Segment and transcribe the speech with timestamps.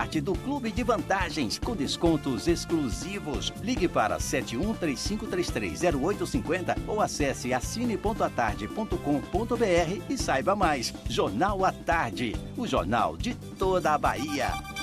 [0.00, 3.52] parte do Clube de Vantagens com descontos exclusivos.
[3.60, 10.94] Ligue para 7135330850 ou acesse assine.atarde.com.br e saiba mais.
[11.06, 14.79] Jornal à Tarde, o jornal de toda a Bahia.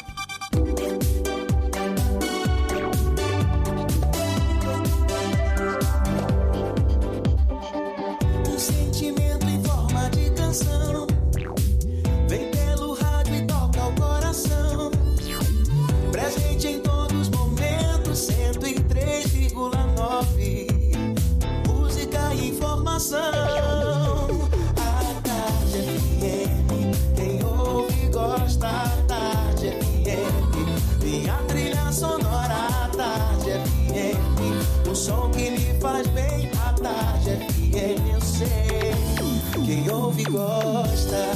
[40.29, 41.31] Gosta.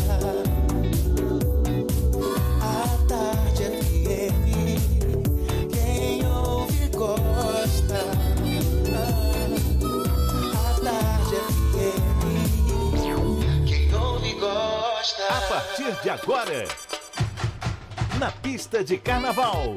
[2.62, 4.52] A Tarde FM
[5.72, 8.00] Quem ouve gosta.
[10.54, 11.96] A Tarde FM
[13.68, 15.28] Quem ouve gosta.
[15.30, 16.68] A partir de agora,
[18.20, 19.74] na pista de carnaval,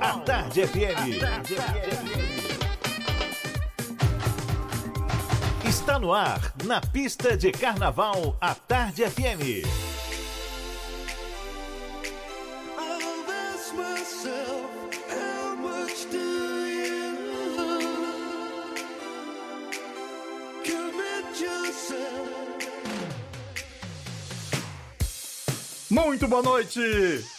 [0.00, 2.23] a Tarde FM.
[5.94, 9.62] Está no ar, na pista de carnaval, a Tarde FM.
[25.88, 27.33] Muito boa noite!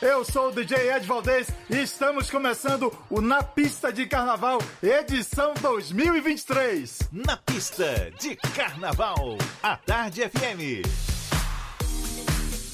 [0.00, 5.52] Eu sou o DJ Ed Valdez e estamos começando o Na Pista de Carnaval, edição
[5.60, 7.00] 2023.
[7.10, 10.86] Na pista de carnaval, a Tarde FM.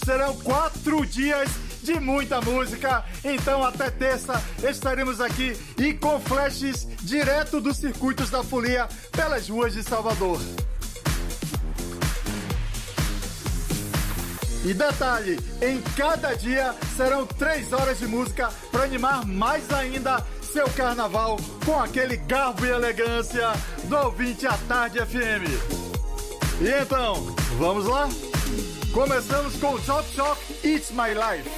[0.05, 1.49] Serão quatro dias
[1.83, 8.45] de muita música, então até terça estaremos aqui e com flashes direto dos circuitos da
[8.45, 10.39] folia pelas ruas de Salvador.
[14.65, 20.69] E detalhe, em cada dia serão três horas de música para animar mais ainda seu
[20.71, 21.37] carnaval
[21.67, 23.53] com aquele garbo e elegância
[23.85, 25.51] do ouvinte à tarde FM.
[26.63, 27.27] E então,
[27.59, 28.09] vamos lá?
[28.93, 31.51] Começamos com Chop Chop It's My Life.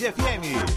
[0.00, 0.69] A Tarde FM.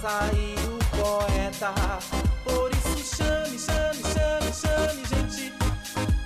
[0.00, 1.74] saiu poeta.
[2.44, 5.52] Por isso chame, chame, chame, chame, gente.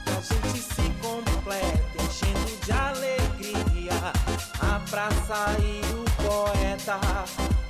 [0.04, 4.12] Que a gente se completa, enchendo de alegria.
[4.61, 7.00] A praça e o poeta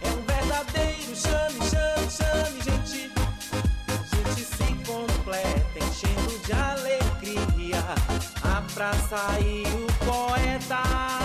[0.03, 3.11] é um verdadeiro chame, chame, chame, gente.
[3.11, 7.83] Que a gente se completa, enchendo de alegria.
[8.43, 11.24] A praça e o poeta.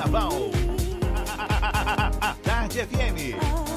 [0.00, 0.50] Carnaval.
[2.42, 3.69] Tarde FM.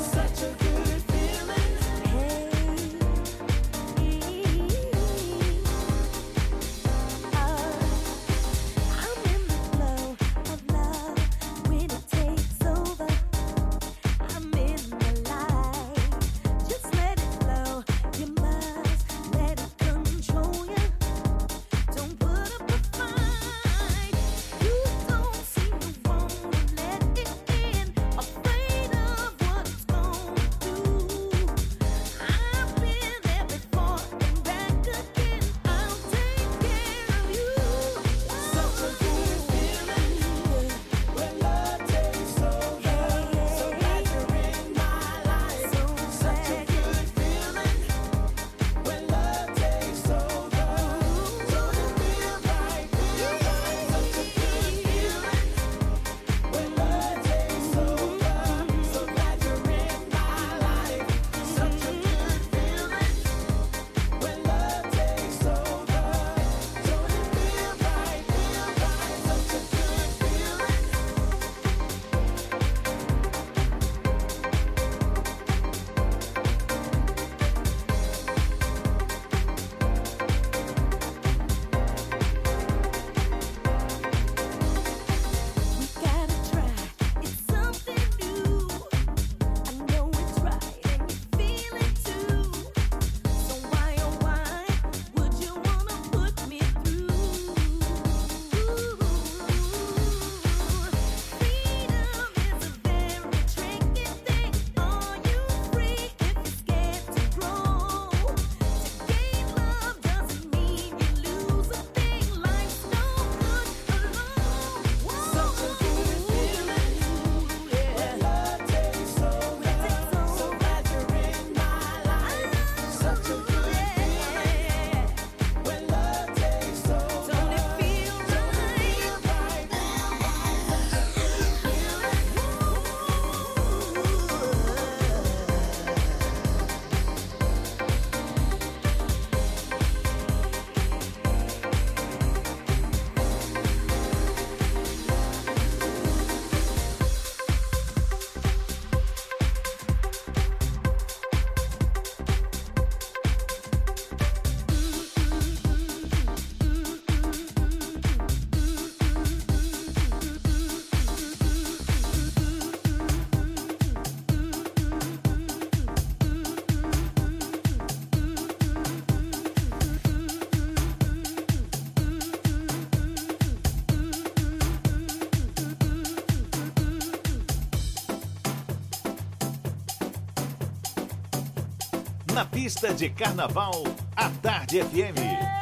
[182.64, 183.84] Pista de carnaval,
[184.16, 185.53] a Tarde FM.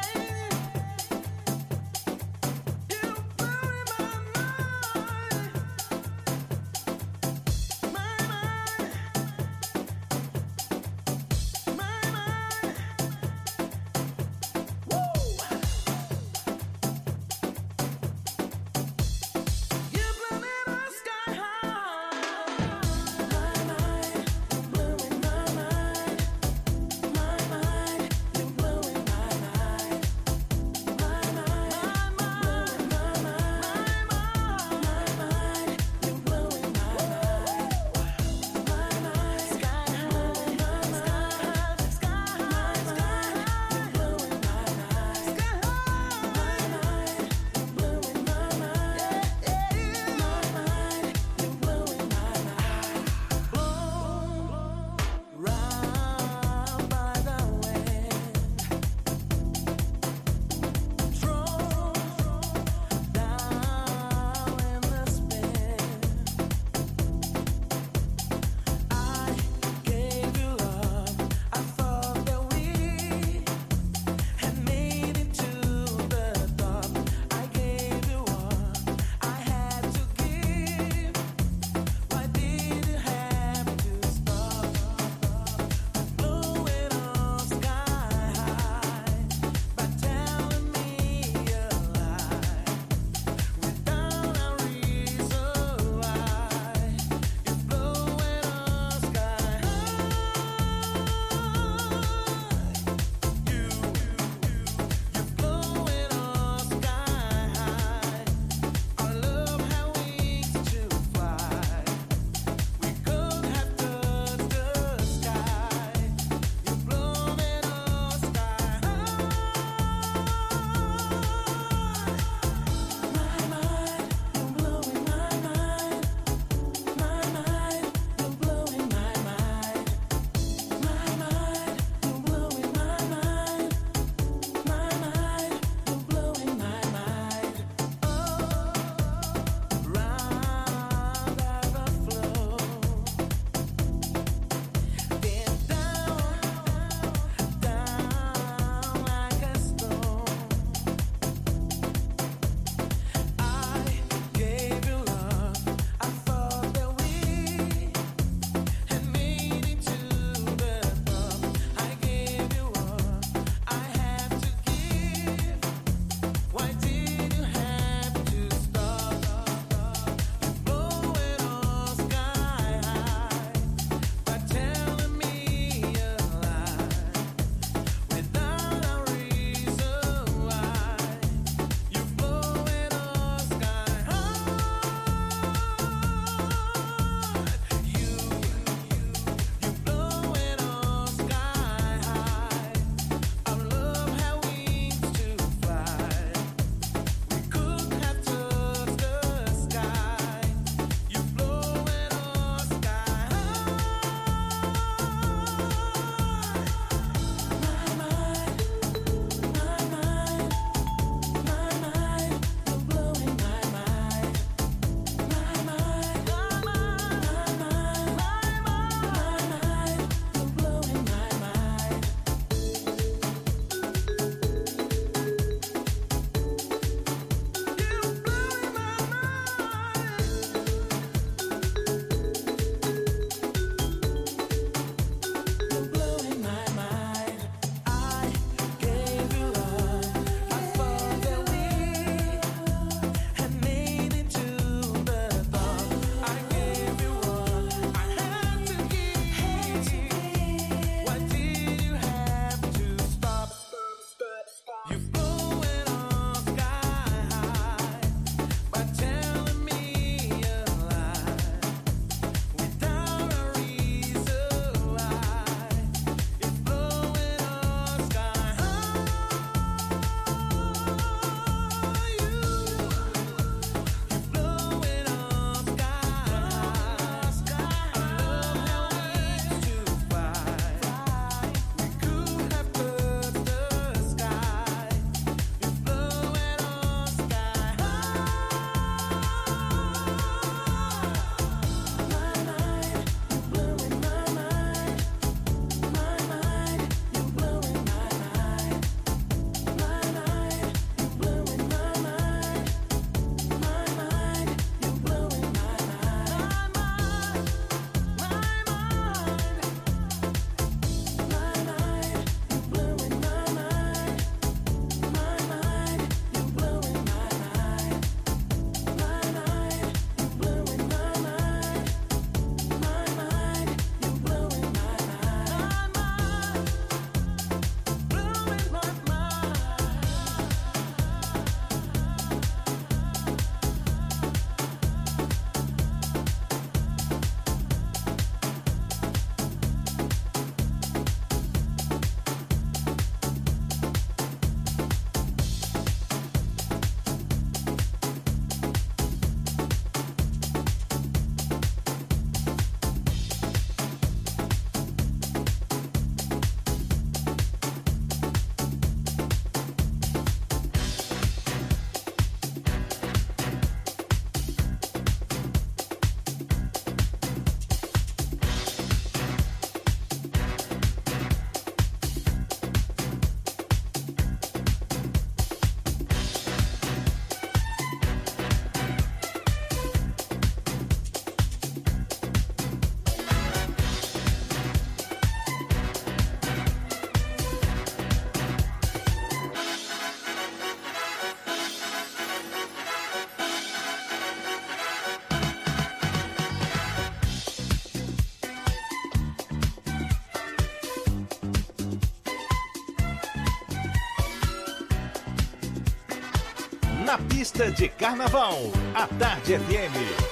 [407.70, 410.31] De carnaval, a Tarde FM.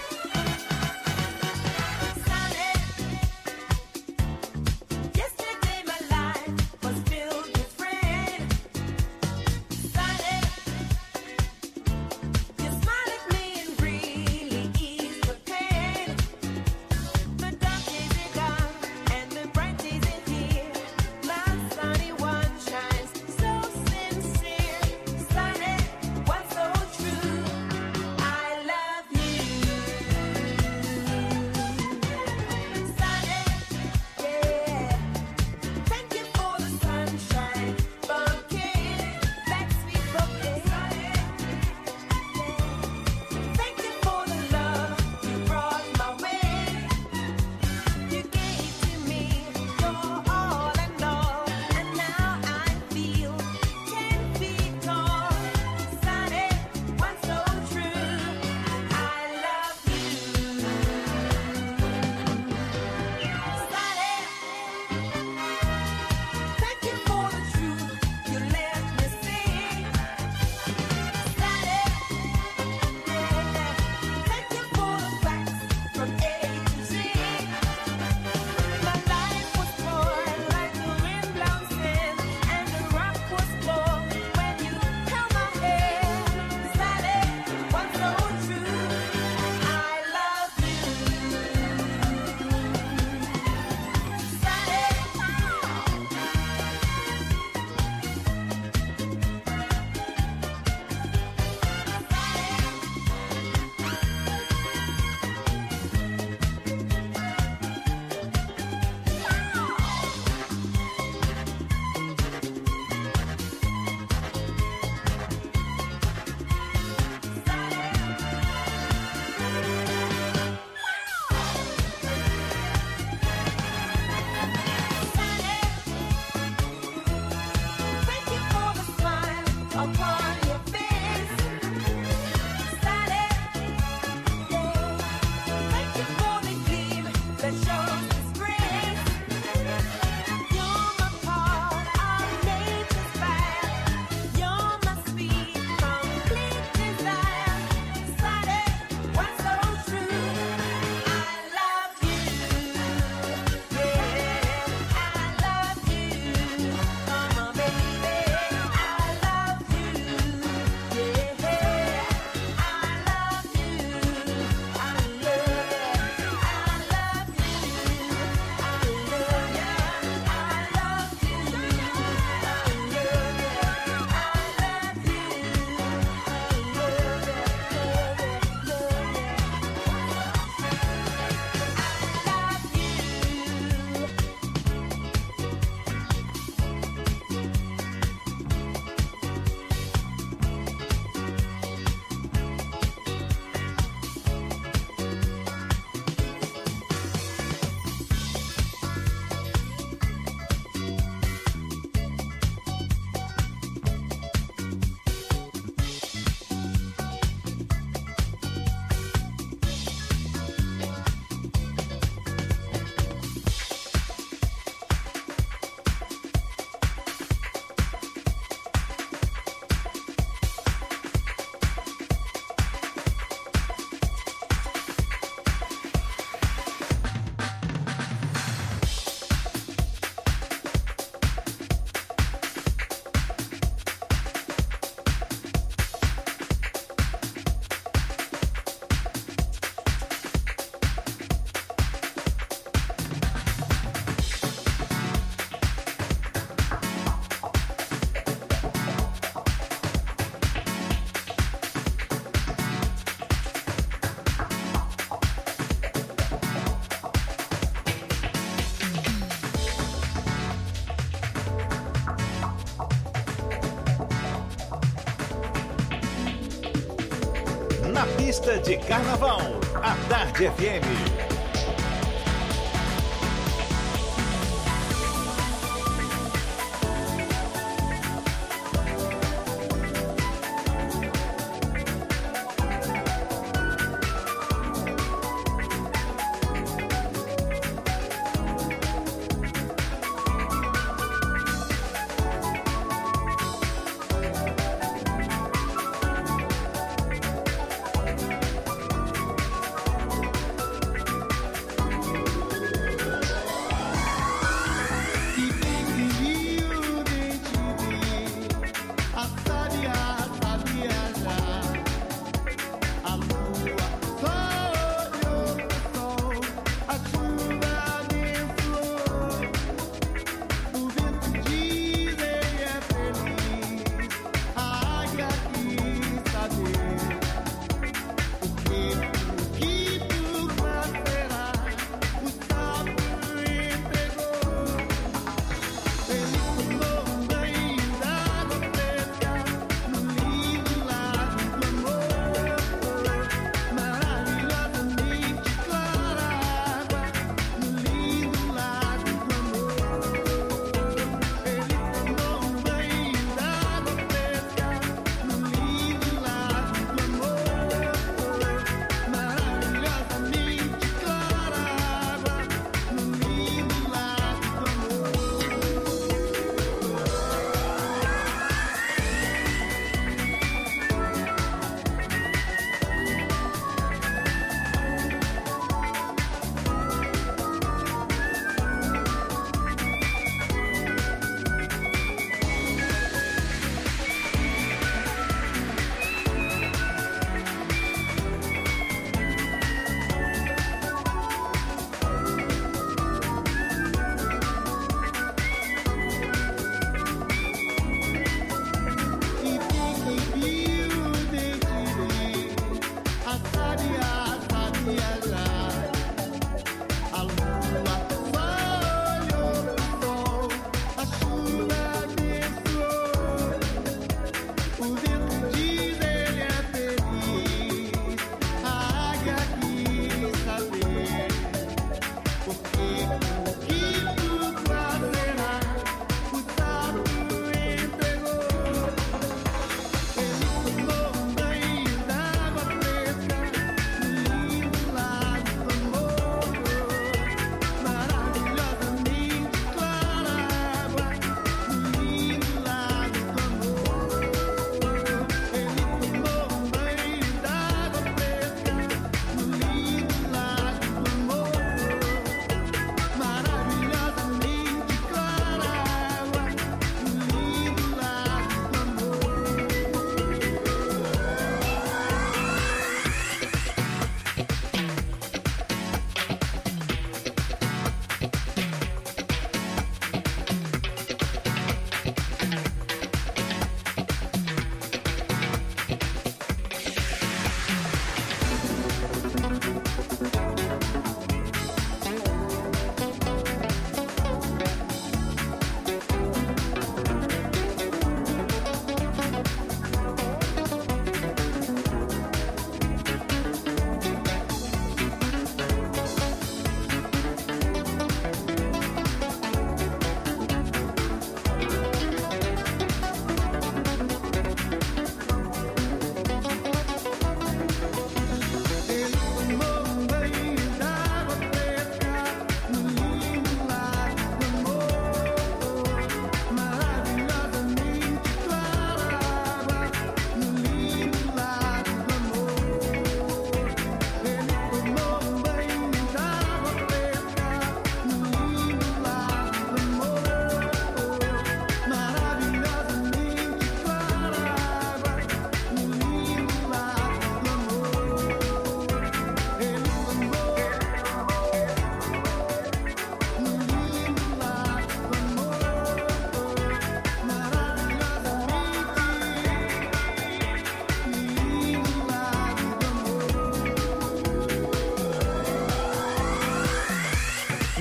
[268.90, 271.09] Carnaval, a Tarde FM.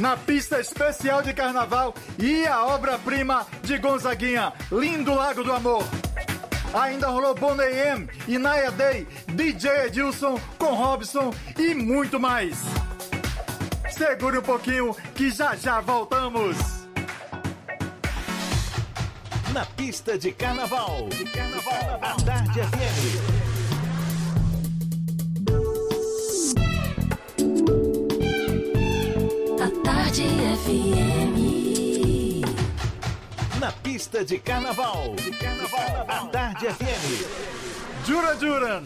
[0.00, 5.84] Na pista especial de carnaval e a obra-prima de Gonzaguinha, Lindo Lago do Amor.
[6.72, 12.58] Ainda rolou Boney M e Naya Day, DJ Edilson com Robson e muito mais.
[13.90, 16.56] Segure um pouquinho que já já voltamos.
[19.52, 23.37] Na pista de carnaval, de carnaval, a Tarde FM.
[30.64, 32.42] FM.
[33.60, 37.26] Na pista de carnaval, de carnaval, a Tarde FM.
[38.04, 38.82] Jura Juran.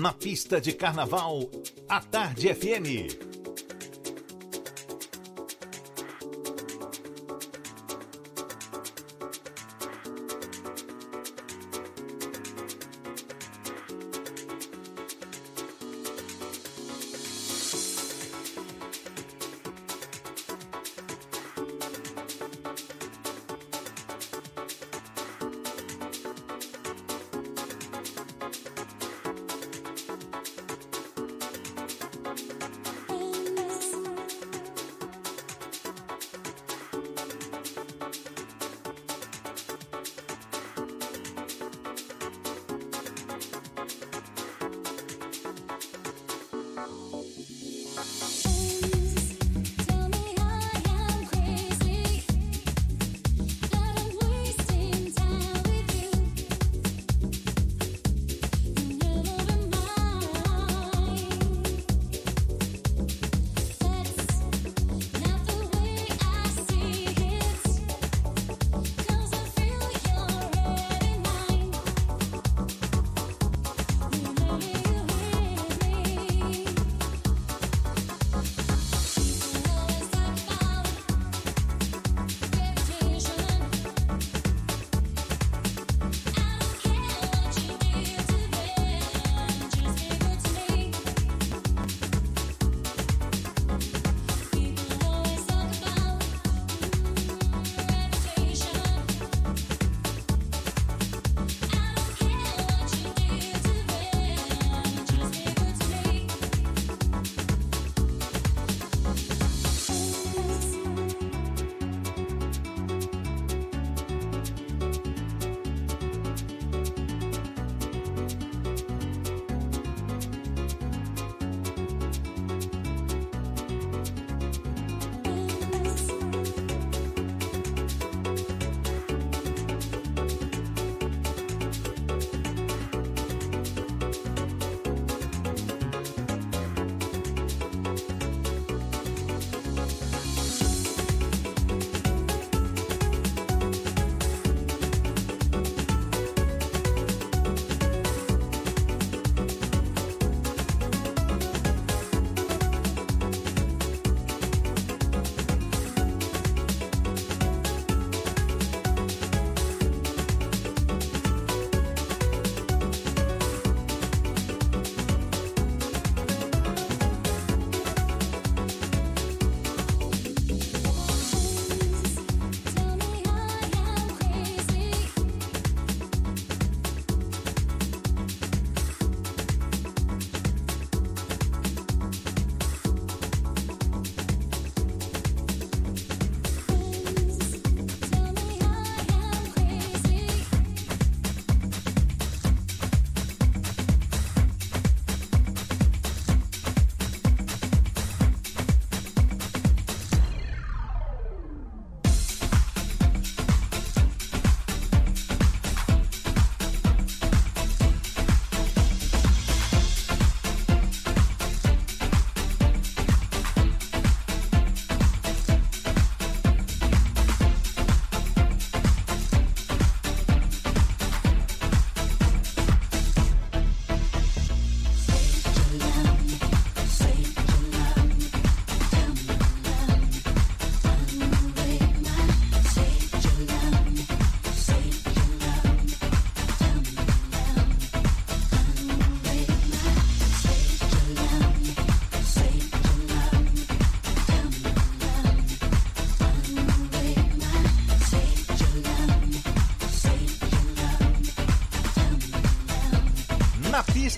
[0.00, 1.50] Na pista de carnaval,
[1.86, 3.29] a Tarde FM.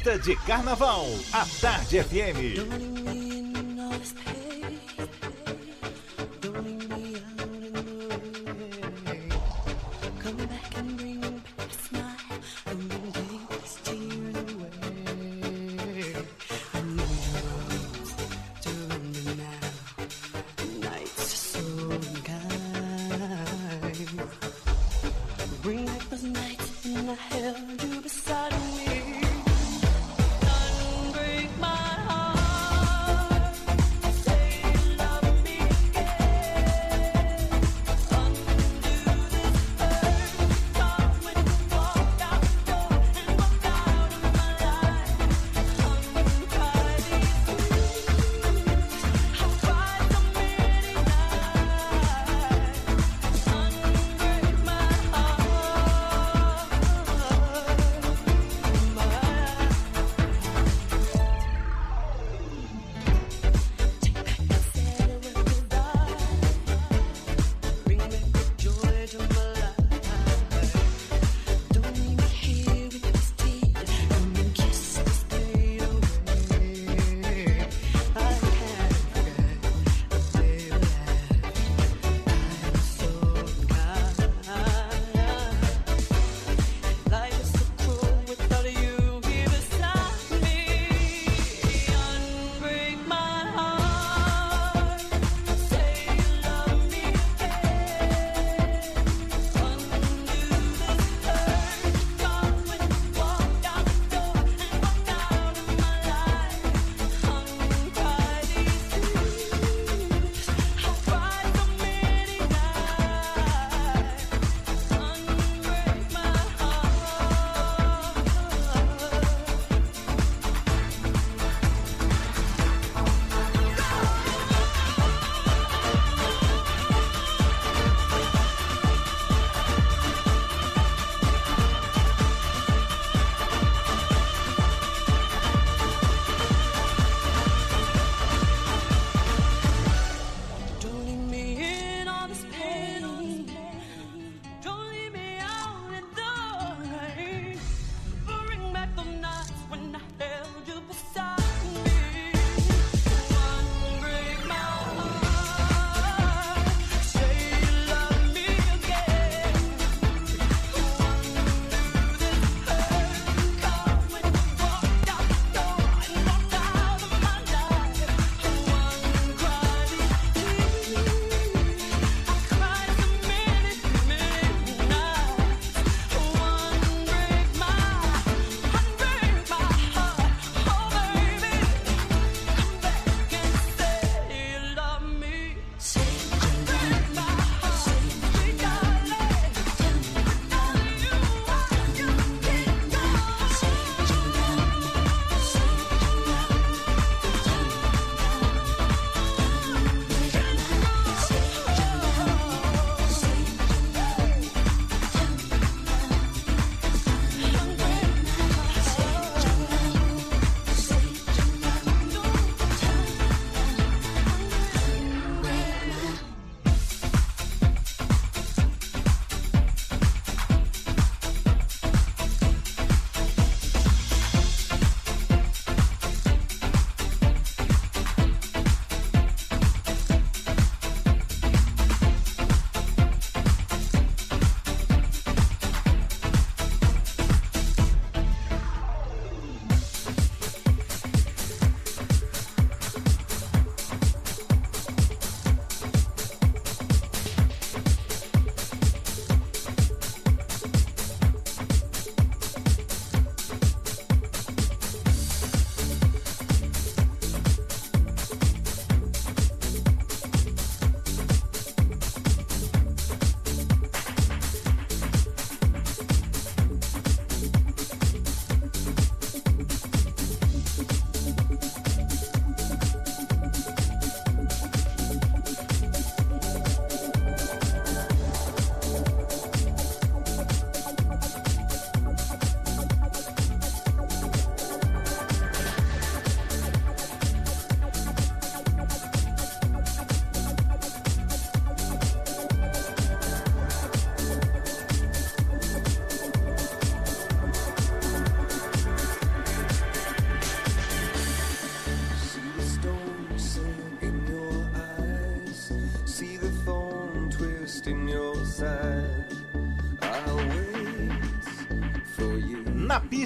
[0.02, 2.91] Pista de Carnaval, a Tarde FM.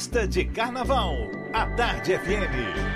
[0.06, 2.95] Pista de carnaval, a Tarde FM.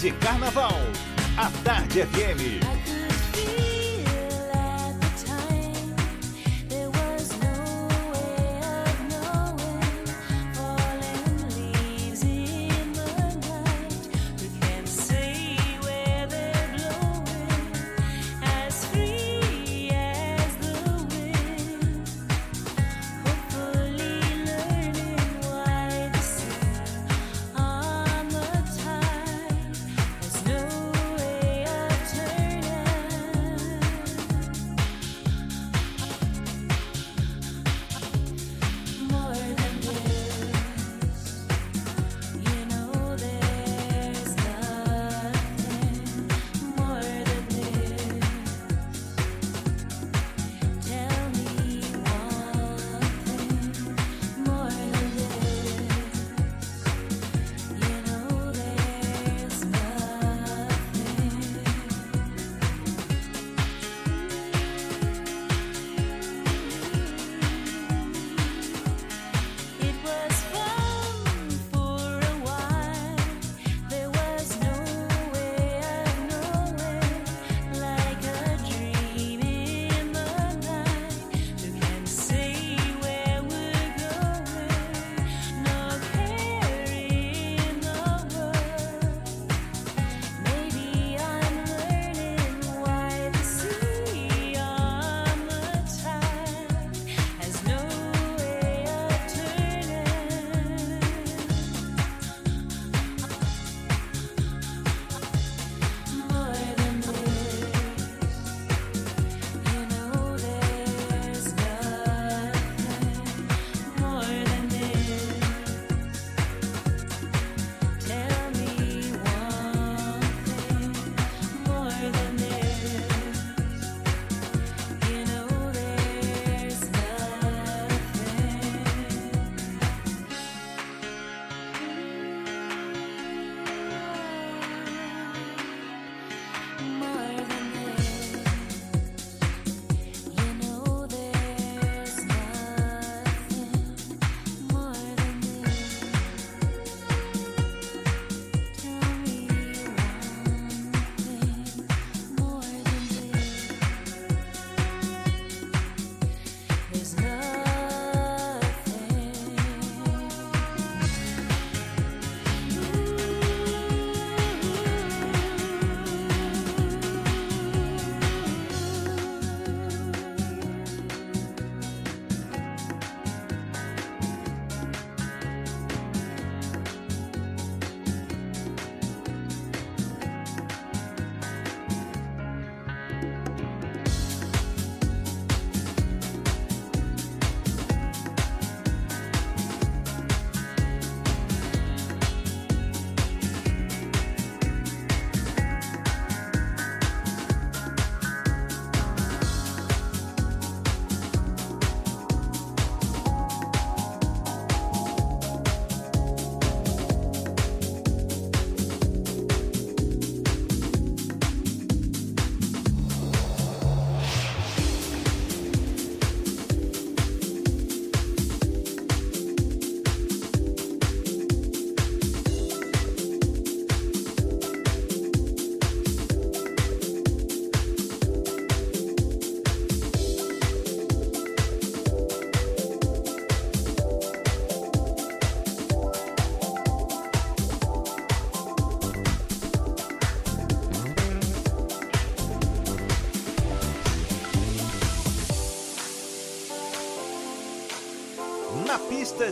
[0.00, 0.76] De Carnaval.
[1.36, 2.77] A Tarde FM.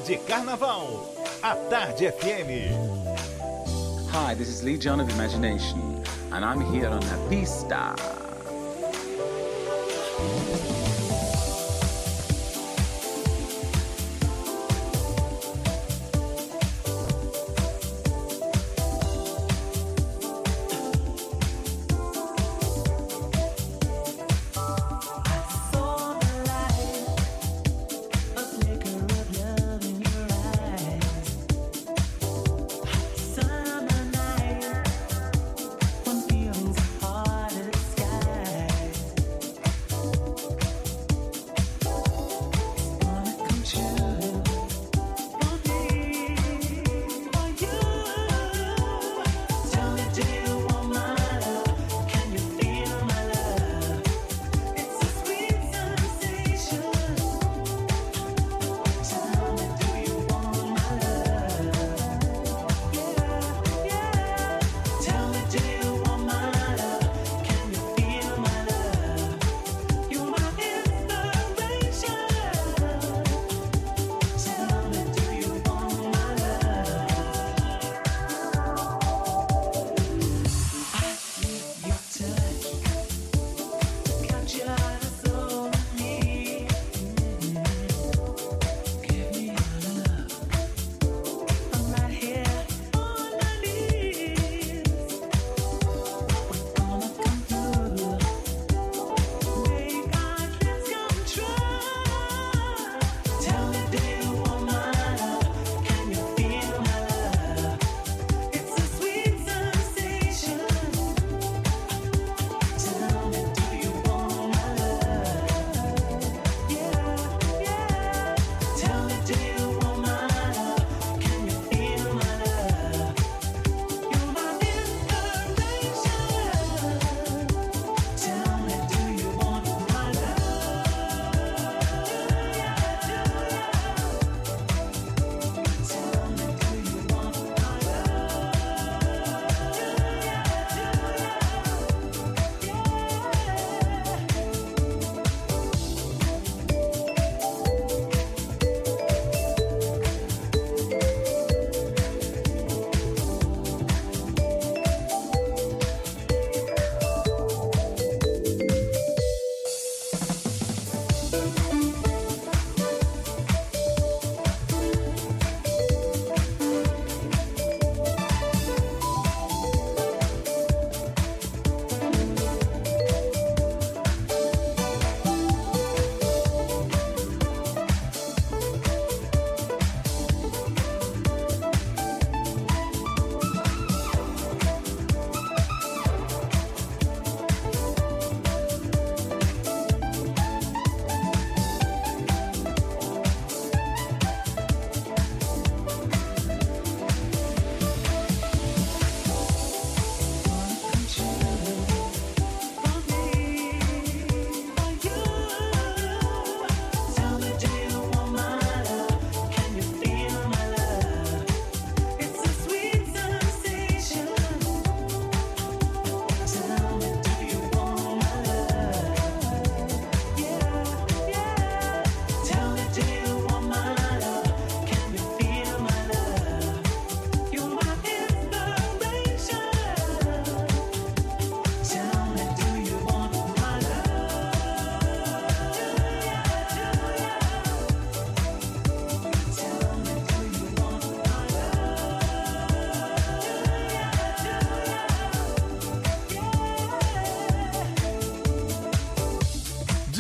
[0.05, 1.11] De carnaval.
[1.43, 2.71] A Tarde FM.
[4.11, 8.16] Hi, this is Lee John of Imagination, and I'm here on La Pista.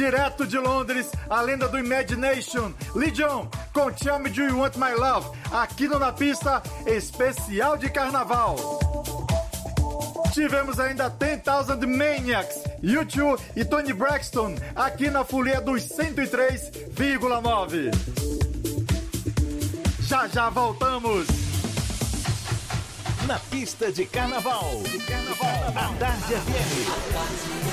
[0.07, 4.95] Direto de Londres, a lenda do Imagination, Legion, com Tell Me Do You Want My
[4.95, 8.57] Love, aqui no Na Pista, especial de carnaval.
[10.33, 17.91] Tivemos ainda 10,000 Maniacs, U2 e Tony Braxton, aqui na folia dos 103,9.
[20.03, 21.27] Já já voltamos!
[23.27, 27.66] Na pista de carnaval, de carnaval, a Tarde FM.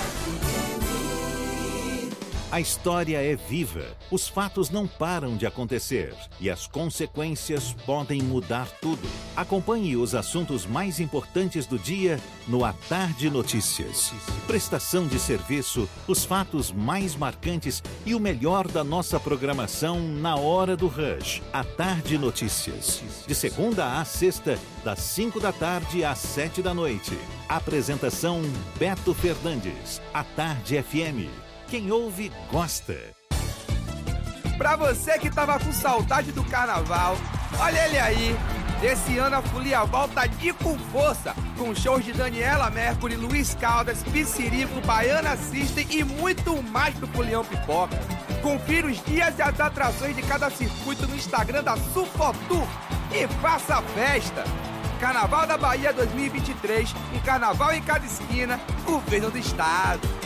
[2.54, 8.68] A história é viva, os fatos não param de acontecer e as consequências podem mudar
[8.80, 9.10] tudo.
[9.36, 14.14] Acompanhe os assuntos mais importantes do dia no A Tarde Notícias.
[14.45, 20.78] Prestação de serviço, os fatos mais marcantes e o melhor da nossa programação na hora
[20.78, 21.41] do rush.
[21.51, 23.01] A Tarde Notícias.
[23.26, 27.18] De segunda a sexta, das 5 da tarde às 7 da noite.
[27.49, 28.43] Apresentação
[28.78, 29.99] Beto Fernandes.
[30.14, 31.53] A Tarde FM.
[31.74, 32.95] Quem ouve, gosta.
[34.59, 37.17] Pra você que tava com saudade do carnaval,
[37.59, 38.36] olha ele aí.
[38.84, 44.03] Esse ano a Folia volta de com força, com shows de Daniela Mercury, Luiz Caldas,
[44.03, 47.97] Piscirico, Baiana System e muito mais do Folião Pipoca.
[48.43, 52.67] Confira os dias e as atrações de cada circuito no Instagram da Sufotur
[53.11, 54.43] e faça festa.
[54.99, 60.22] Carnaval da Bahia 2023, um carnaval em cada esquina, governo do estado.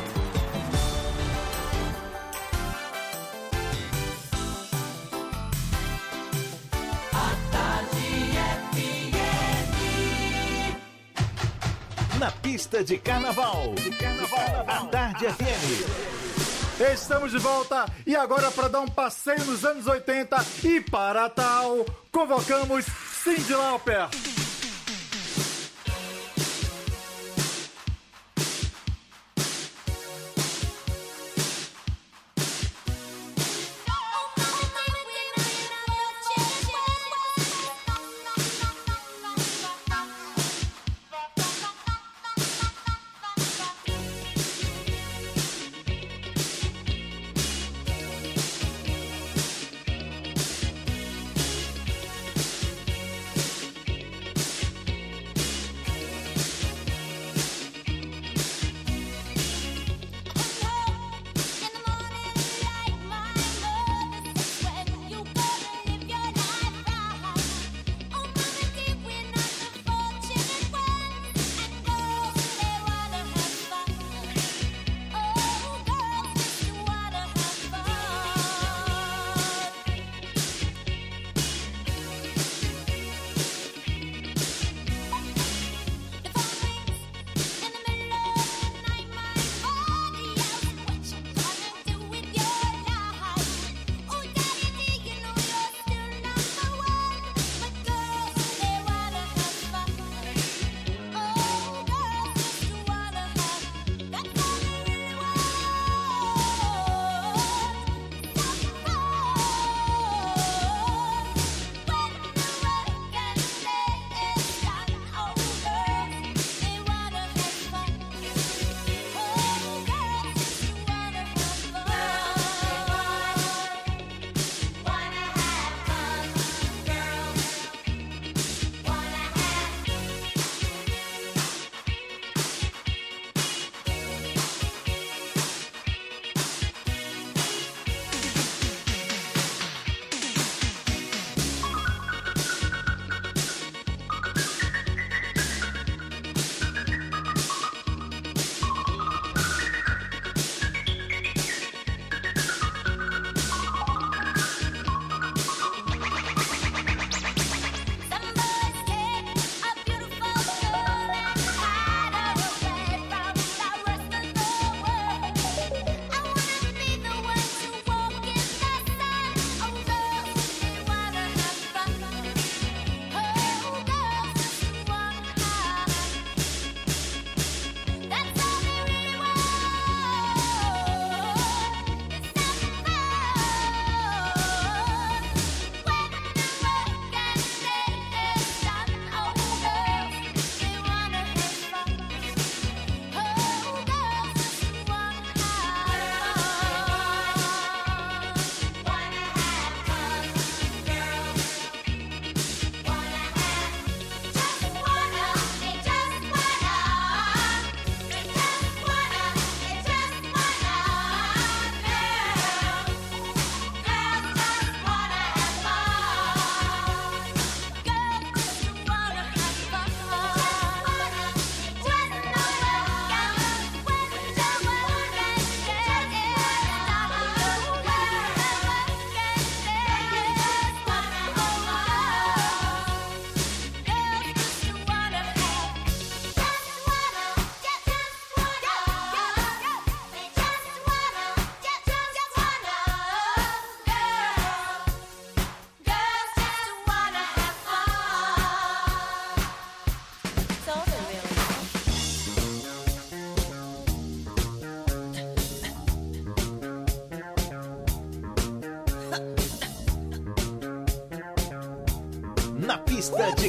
[12.19, 13.73] Na pista de carnaval.
[13.75, 14.65] De carnaval.
[14.67, 16.91] A Tarde FM.
[16.93, 21.85] Estamos de volta e agora para dar um passeio nos anos 80 e para tal,
[22.11, 22.85] convocamos
[23.23, 24.07] Cindy Lauper.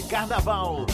[0.01, 0.87] De carnaval,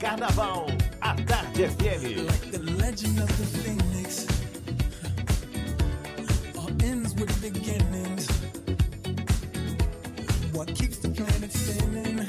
[0.00, 0.66] Carnaval,
[1.02, 2.26] à Tarde FM.
[2.26, 4.26] Like the legend of the phoenix,
[6.56, 8.26] all ends with beginnings.
[10.54, 12.20] What keeps the planet spinning?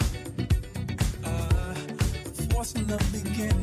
[1.24, 1.74] Uh,
[2.36, 3.61] the force from the beginning.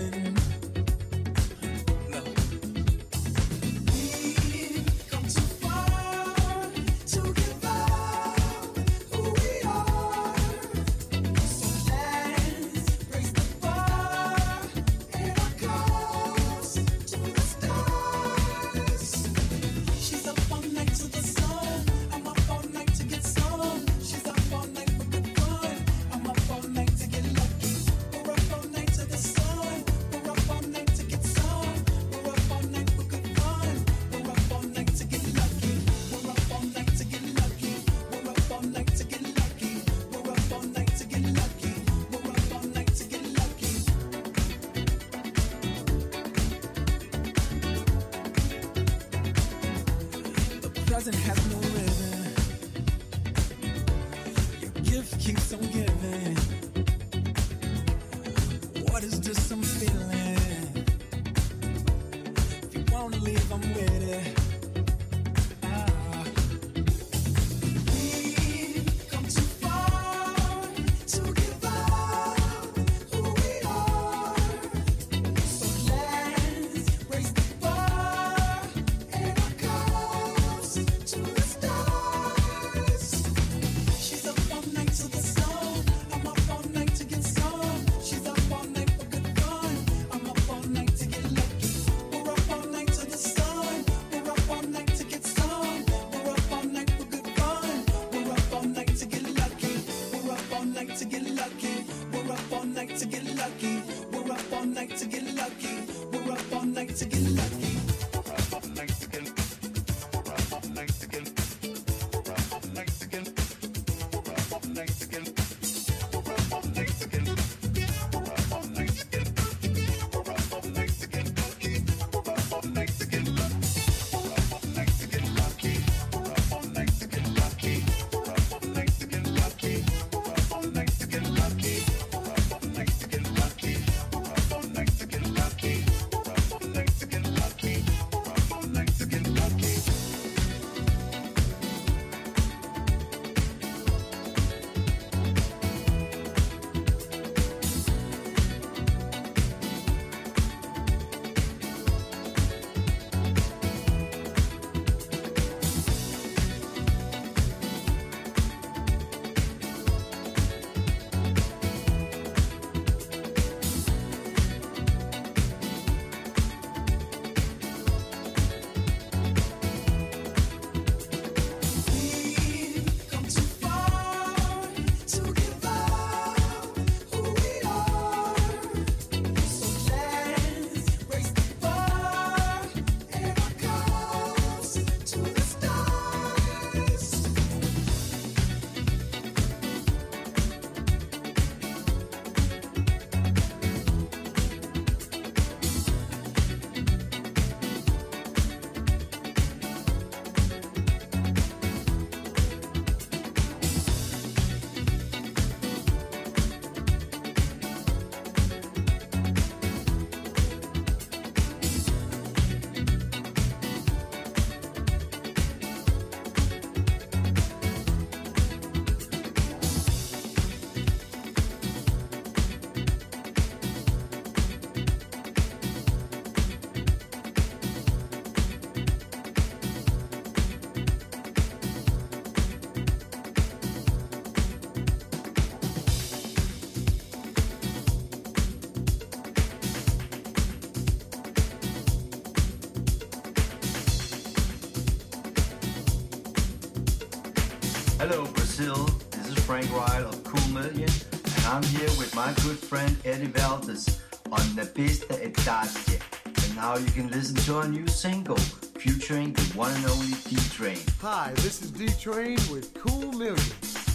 [250.59, 250.91] Million,
[251.37, 254.01] and I'm here with my good friend Eddie Valdez
[254.33, 256.01] on the Pista Etartia.
[256.45, 260.37] And now you can listen to our new single featuring the one and only D
[260.51, 260.79] Train.
[261.01, 263.39] Hi, this is D Train with Cool Million,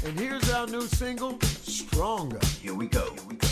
[0.05, 2.39] and here's our new single, Stronger.
[2.61, 3.11] Here we go.
[3.11, 3.47] Here we go.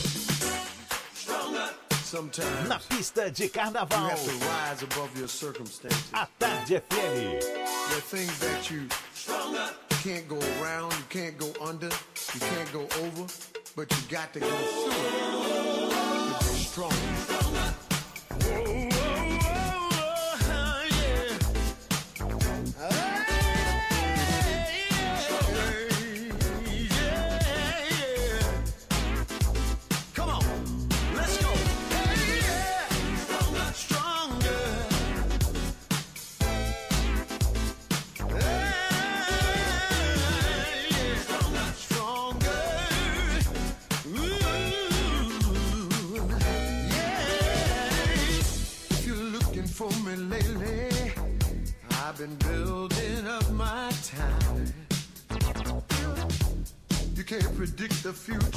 [1.14, 1.70] Stronger.
[1.92, 4.04] Sometimes Na pista de carnaval.
[4.04, 6.12] You have to rise above your circumstances.
[6.14, 7.40] A Tarde FM.
[7.90, 9.68] The things that you Stronger.
[10.02, 11.90] can't go around, you can't go under.
[12.34, 13.26] You can't go over,
[13.76, 15.92] but you got to go through it.
[16.40, 16.92] To be strong.
[18.44, 18.91] Whoa.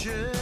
[0.05, 0.34] Future.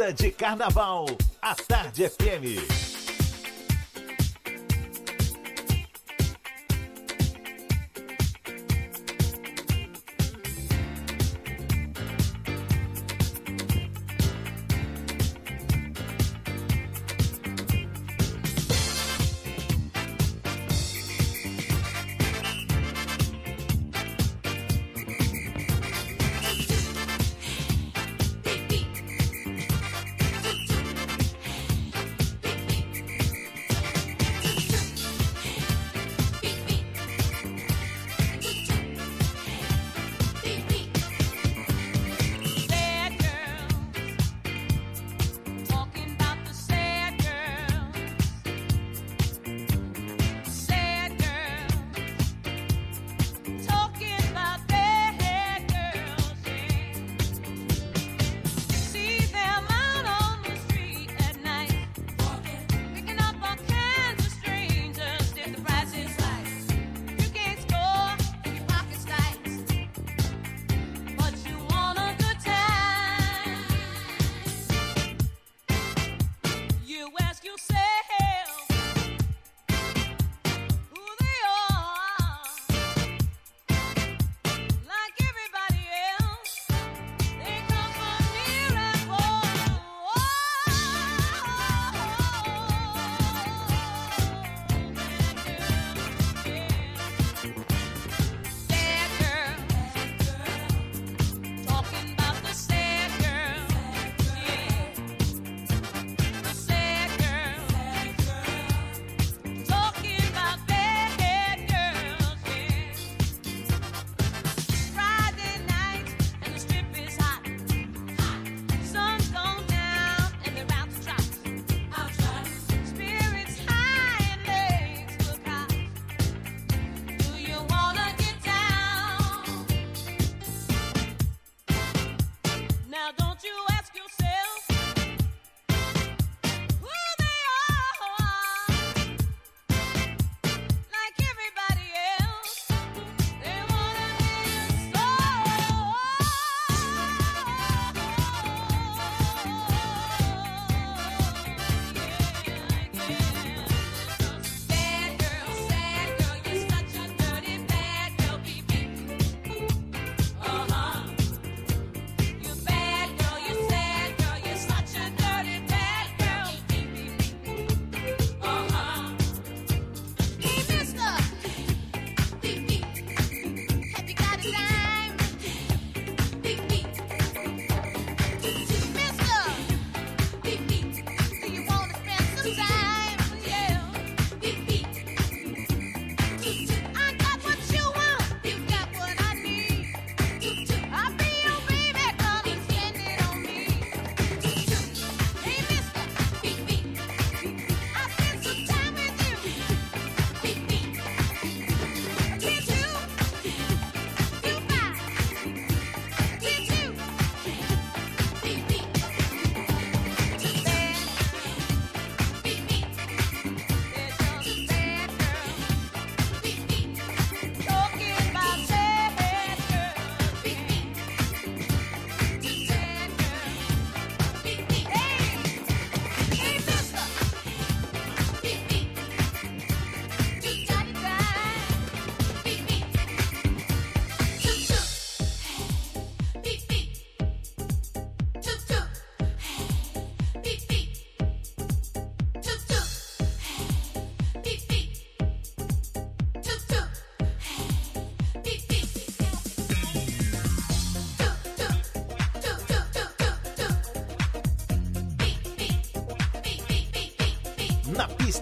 [0.00, 1.04] Pista de carnaval,
[1.42, 2.89] a Tarde FM.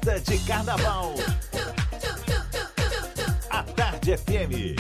[0.09, 1.15] festa de carnaval.
[3.51, 4.78] A Tarde FM.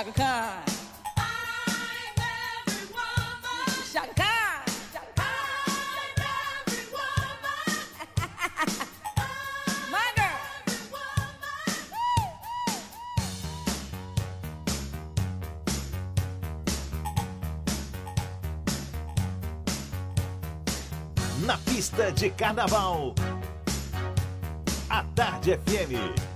[0.00, 0.64] Chacá,
[3.92, 4.30] chacá, Shaka
[10.16, 10.40] girl.
[21.44, 23.14] Na pista de carnaval.
[24.88, 26.29] A Tarde FM.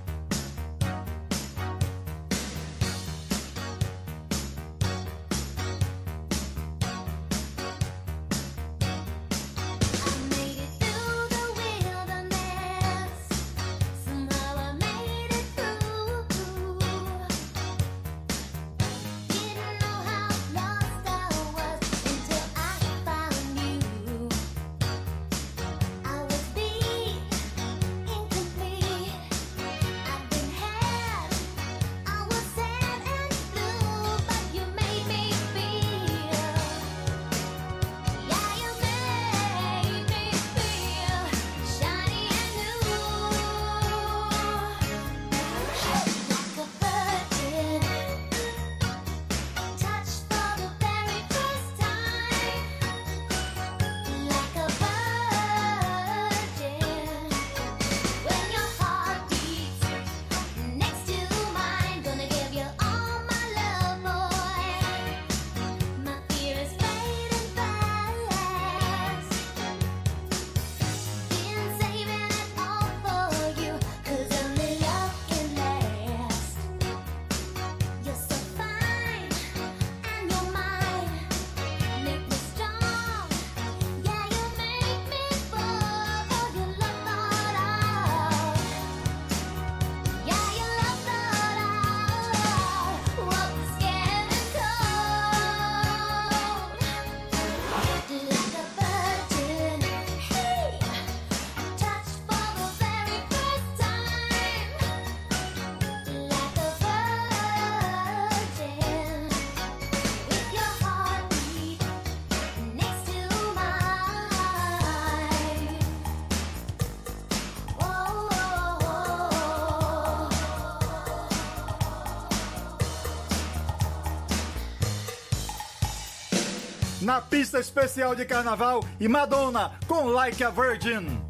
[127.05, 131.21] na pista especial de carnaval e Madonna com Like a Virgin.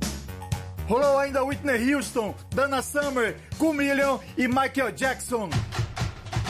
[0.87, 5.51] Rolou ainda Whitney Houston, Dana Summer, Kumilion e Michael Jackson.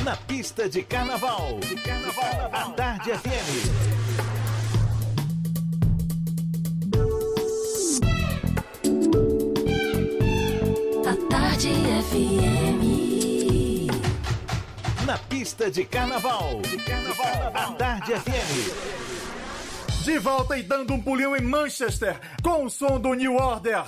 [0.04, 3.94] Na pista de carnaval, de carnaval, a Tarde a FM.
[11.30, 11.68] Tarde
[12.10, 12.84] FM.
[15.06, 16.60] Na pista de carnaval.
[16.62, 17.52] De carnaval.
[17.54, 19.13] A Tarde FM.
[20.04, 23.82] De volta e dando um pulinho em Manchester com o som do New Order.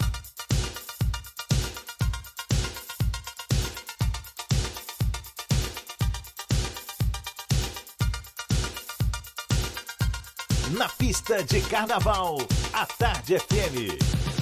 [10.70, 12.38] Na pista de carnaval,
[12.72, 14.35] a Tarde FM.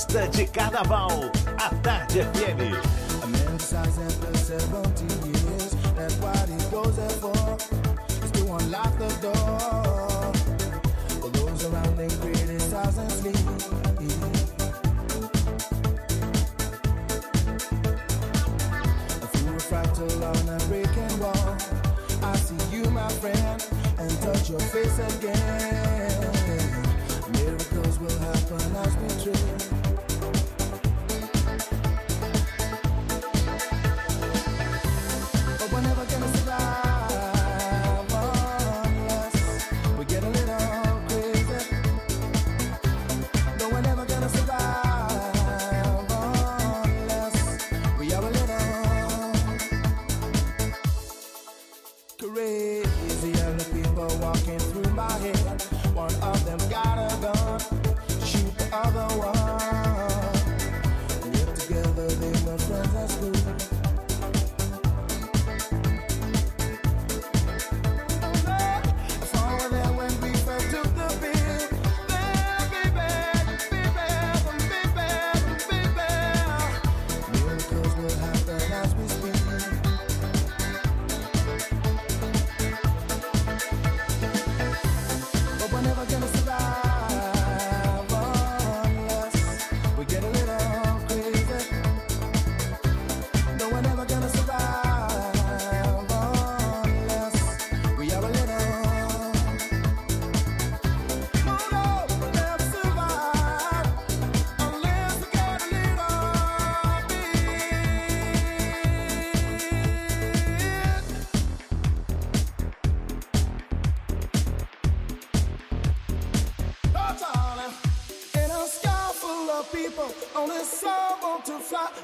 [0.00, 1.30] pista de carnaval.
[1.58, 2.72] A Tarde FM.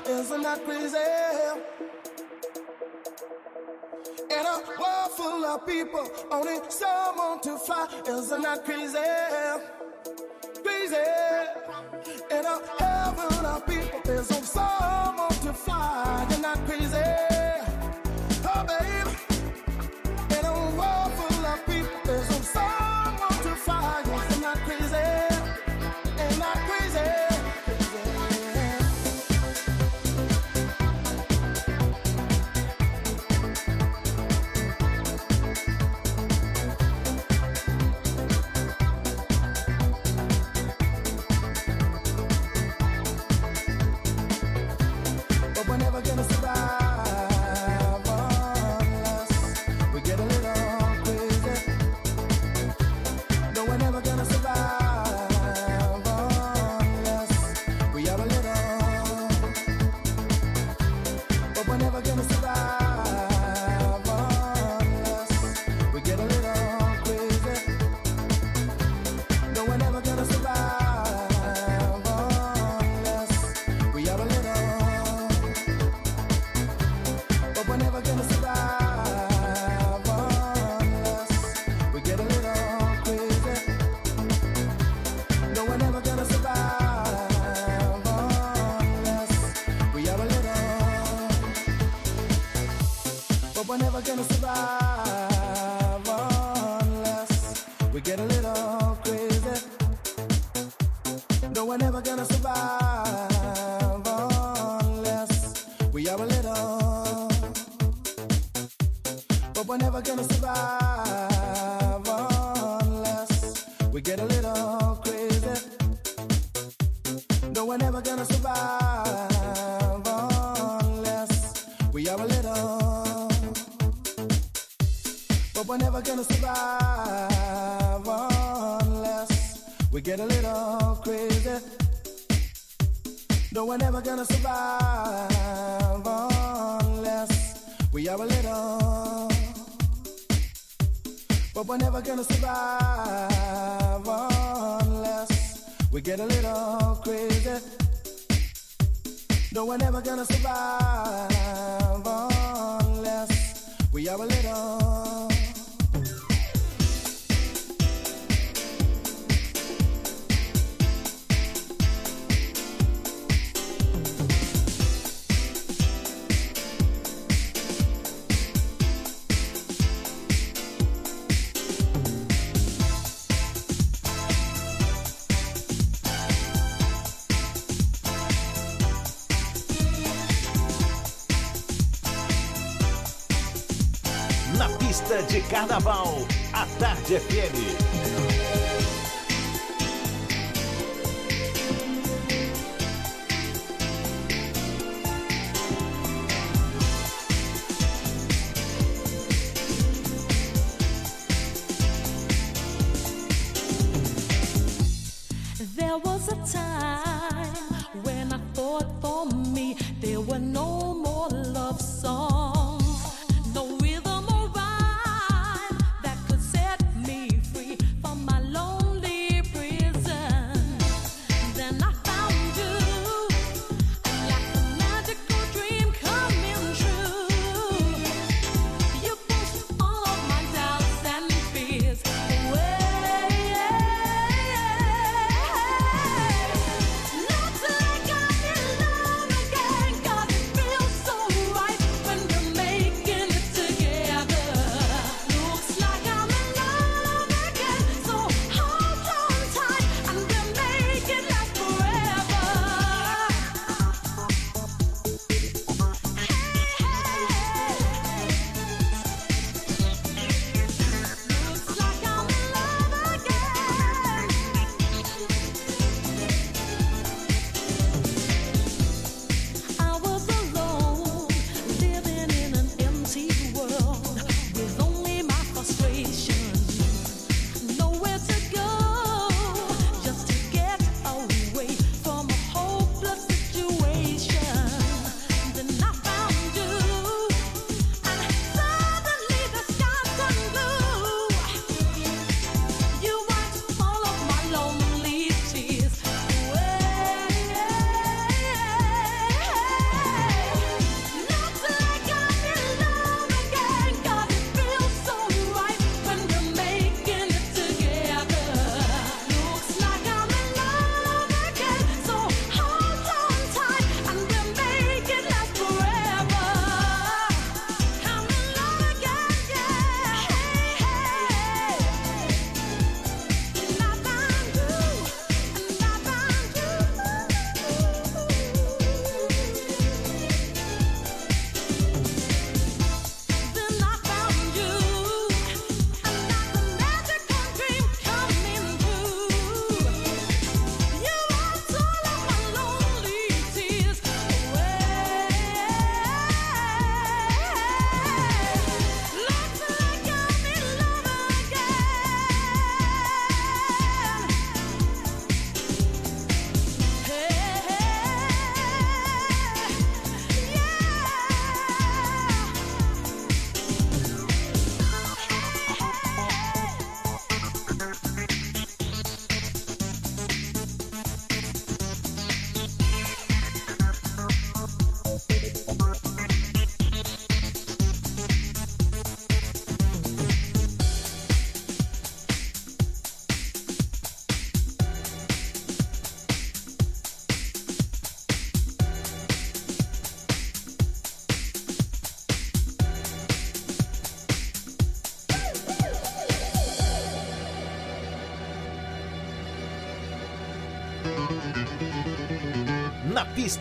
[0.09, 0.97] isn't that crazy?
[4.31, 8.99] In a world full of people, only someone to fly, isn't that crazy?
[10.63, 10.97] Crazy.
[12.31, 14.06] In a heaven of people.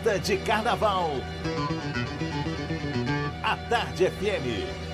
[0.06, 1.20] Pista de carnaval.
[3.42, 4.85] A Tarde FM.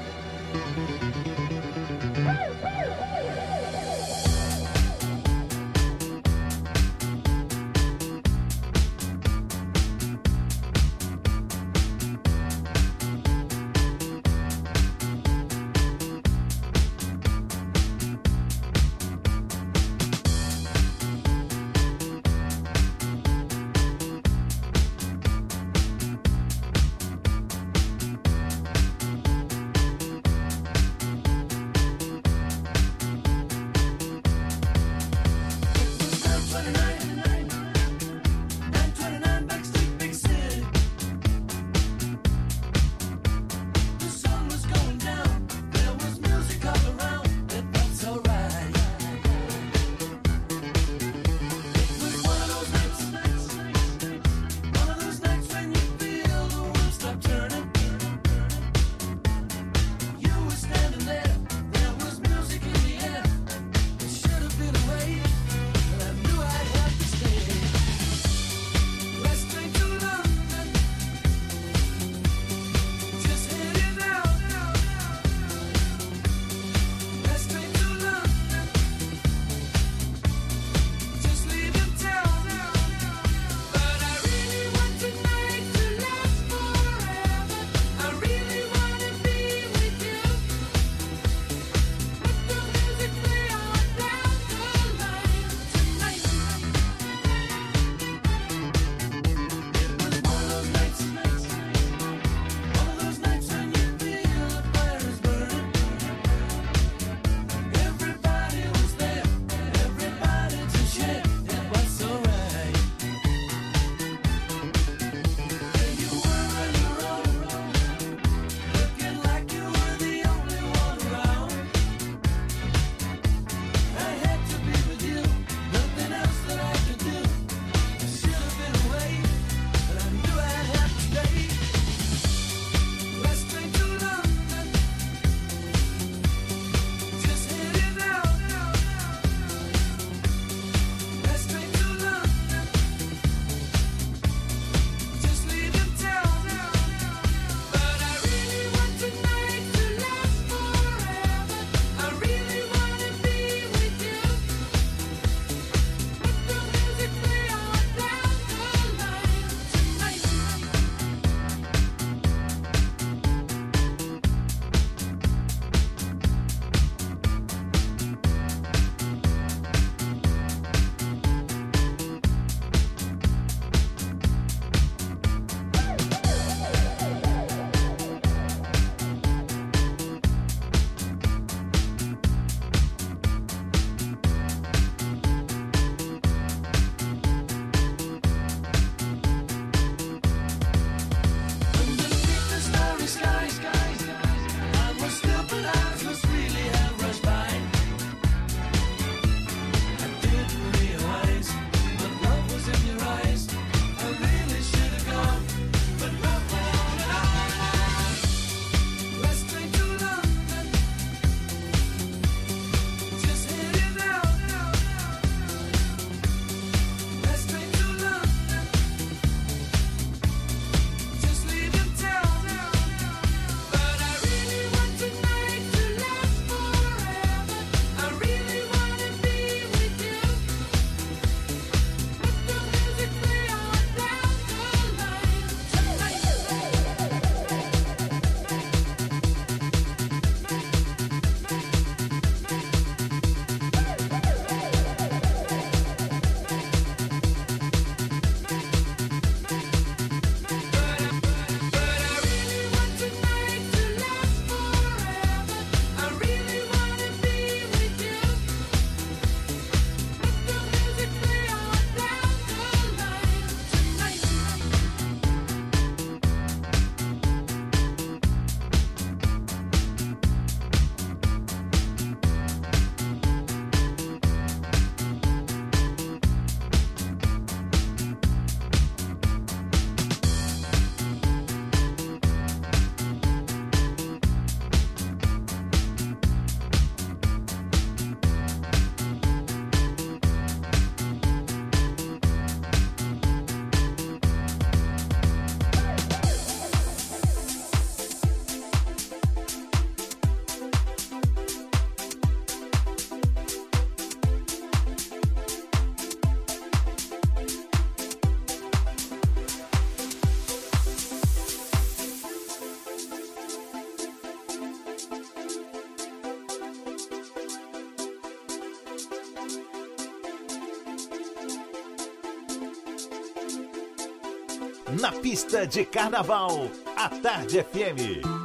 [325.01, 328.42] Na pista de carnaval, a Tarde FM.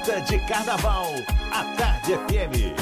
[0.00, 1.24] festa de carnaval.
[1.52, 2.74] A Tarde FM.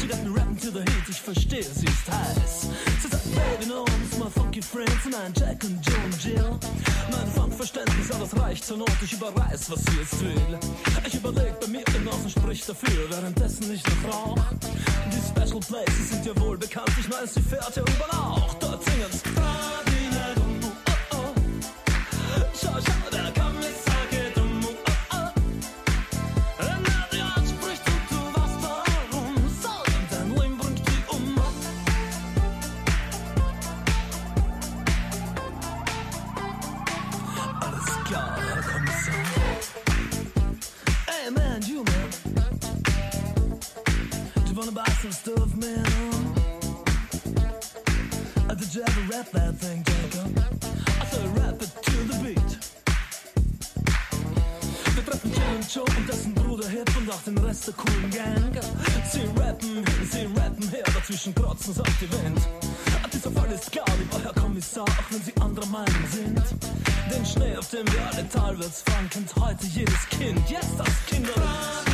[0.00, 2.68] She got me rapping to the heat, ich verstehe, sie ist heiß.
[3.02, 6.58] Sie sagt, Baby, no, it's my funky friends, nein, Jack und Joe und Jill.
[7.10, 10.58] Mein Funkverständnis, aber es reicht zur Not, ich überreiß, was sie jetzt will.
[11.06, 14.44] Ich überleg bei mir hinaus und sprich dafür, währenddessen ich noch rauch.
[15.12, 18.54] Die Special Places sind ja wohl bekannt, ich mein, sie fährt ja überall auch.
[18.54, 19.75] Dort singen's Radine,
[49.16, 50.44] rap that thing, Jacob?
[51.00, 52.50] I said rap it to the beat.
[54.94, 58.10] Wir treffen Jill und Joe und dessen Bruder Hip und auch den Rest der coolen
[58.10, 58.52] Gang.
[59.10, 62.40] Sie rappen, sie rappen her, dazwischen krotzen sie auf die Wind.
[63.12, 66.42] Dieser Fall ist klar, lieber Herr Kommissar, auch wenn Sie anderer Meinung sind.
[67.10, 70.50] Den Schnee, auf dem wir alle teilweise fahren, kennt heute jedes Kind.
[70.50, 71.85] Jetzt das Kinderlied.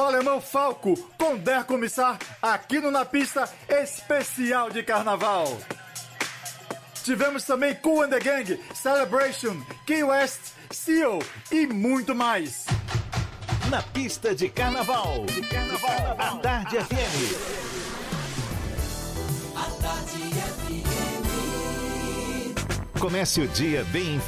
[0.00, 5.46] O alemão Falco com Der Comissar aqui no Na Pista especial de carnaval.
[7.04, 10.40] Tivemos também Cool and the Gang, Celebration, Key West,
[10.70, 11.18] Seal
[11.52, 12.64] e muito mais.
[13.68, 15.26] Na pista de carnaval.
[15.26, 16.16] De carnaval.
[16.18, 17.60] A Tarde FM.
[22.98, 24.20] Comece o dia bem informado.